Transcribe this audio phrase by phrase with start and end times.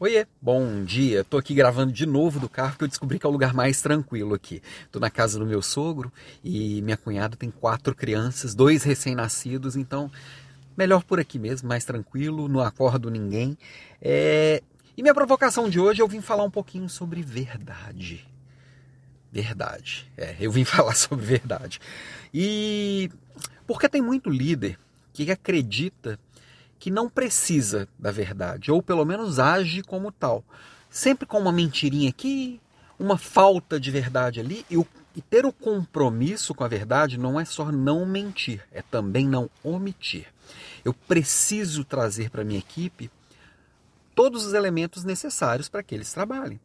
[0.00, 1.24] Oiê, bom dia.
[1.24, 3.82] Tô aqui gravando de novo do carro que eu descobri que é o lugar mais
[3.82, 4.62] tranquilo aqui.
[4.92, 6.12] Tô na casa do meu sogro
[6.44, 10.08] e minha cunhada tem quatro crianças, dois recém-nascidos, então
[10.76, 13.58] melhor por aqui mesmo, mais tranquilo, não acordo ninguém.
[14.00, 14.62] É...
[14.96, 18.24] E minha provocação de hoje eu vim falar um pouquinho sobre verdade.
[19.32, 20.08] Verdade.
[20.16, 21.80] É, eu vim falar sobre verdade.
[22.32, 23.10] E
[23.66, 24.78] porque tem muito líder
[25.12, 26.20] que acredita
[26.78, 30.44] que não precisa da verdade, ou pelo menos age como tal.
[30.90, 32.60] Sempre com uma mentirinha aqui,
[32.98, 37.38] uma falta de verdade ali, e, o, e ter o compromisso com a verdade não
[37.38, 40.26] é só não mentir, é também não omitir.
[40.84, 43.10] Eu preciso trazer para minha equipe
[44.14, 46.58] todos os elementos necessários para que eles trabalhem.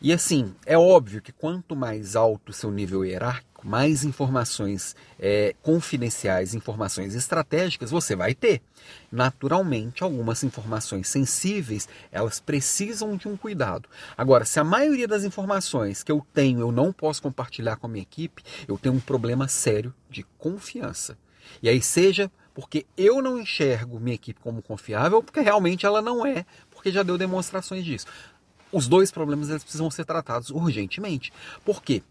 [0.00, 5.54] E assim, é óbvio que quanto mais alto o seu nível hierárquico, mais informações é,
[5.60, 8.62] confidenciais, informações estratégicas você vai ter.
[9.10, 13.88] Naturalmente, algumas informações sensíveis, elas precisam de um cuidado.
[14.16, 17.90] Agora, se a maioria das informações que eu tenho eu não posso compartilhar com a
[17.90, 21.18] minha equipe, eu tenho um problema sério de confiança.
[21.60, 26.24] E aí seja porque eu não enxergo minha equipe como confiável, porque realmente ela não
[26.24, 28.06] é, porque já deu demonstrações disso
[28.72, 31.32] os dois problemas eles precisam ser tratados urgentemente.
[31.64, 32.02] Por quê?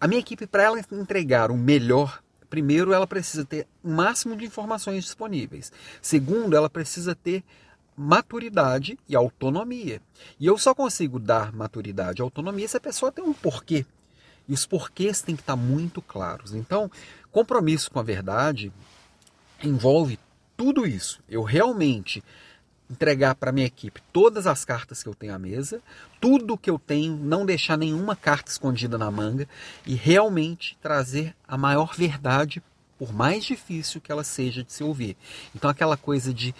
[0.00, 4.46] A minha equipe, para ela entregar o melhor, primeiro, ela precisa ter o máximo de
[4.46, 5.70] informações disponíveis.
[6.00, 7.44] Segundo, ela precisa ter
[7.94, 10.00] maturidade e autonomia.
[10.38, 13.84] E eu só consigo dar maturidade e autonomia se a pessoa tem um porquê.
[14.48, 16.54] E os porquês têm que estar muito claros.
[16.54, 16.90] Então,
[17.30, 18.72] compromisso com a verdade
[19.62, 20.18] envolve
[20.56, 21.22] tudo isso.
[21.28, 22.24] Eu realmente
[22.90, 25.80] entregar para minha equipe todas as cartas que eu tenho à mesa,
[26.20, 29.48] tudo que eu tenho, não deixar nenhuma carta escondida na manga
[29.86, 32.62] e realmente trazer a maior verdade,
[32.98, 35.16] por mais difícil que ela seja de se ouvir.
[35.54, 36.54] Então, aquela coisa de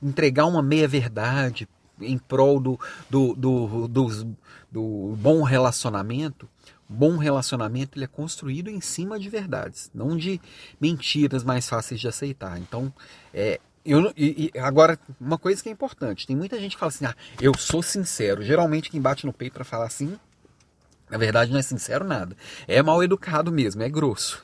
[0.00, 1.68] entregar uma meia-verdade
[2.00, 2.80] em prol do,
[3.10, 4.36] do, do, do,
[4.70, 6.48] do bom relacionamento,
[6.88, 10.40] bom relacionamento ele é construído em cima de verdades, não de
[10.80, 12.58] mentiras mais fáceis de aceitar.
[12.58, 12.92] Então,
[13.32, 16.90] é, eu, e, e, agora, uma coisa que é importante: tem muita gente que fala
[16.90, 18.42] assim, ah, eu sou sincero.
[18.42, 20.16] Geralmente, quem bate no peito para falar assim,
[21.10, 22.36] na verdade, não é sincero nada.
[22.66, 24.42] É mal educado mesmo, é grosso.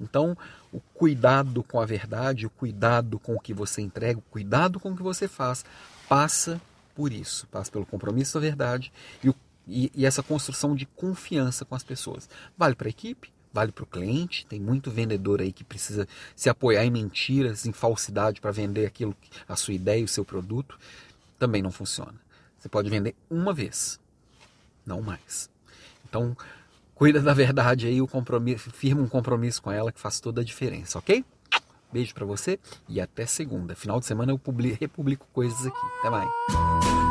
[0.00, 0.36] Então,
[0.72, 4.90] o cuidado com a verdade, o cuidado com o que você entrega, o cuidado com
[4.90, 5.64] o que você faz,
[6.08, 6.60] passa
[6.92, 7.46] por isso.
[7.46, 9.34] Passa pelo compromisso da verdade e, o,
[9.68, 12.28] e, e essa construção de confiança com as pessoas.
[12.58, 14.46] Vale para a equipe, vale para o cliente.
[14.46, 19.14] Tem muito vendedor aí que precisa se apoiar em mentiras, em falsidade para vender aquilo,
[19.48, 20.78] a sua ideia, o seu produto.
[21.38, 22.14] Também não funciona.
[22.58, 23.98] Você pode vender uma vez,
[24.86, 25.50] não mais.
[26.08, 26.36] Então,
[26.94, 30.44] cuida da verdade aí, o compromisso, firma um compromisso com ela que faz toda a
[30.44, 31.24] diferença, ok?
[31.92, 32.58] Beijo para você
[32.88, 33.74] e até segunda.
[33.74, 35.86] Final de semana eu publico, republico coisas aqui.
[35.98, 37.01] Até mais.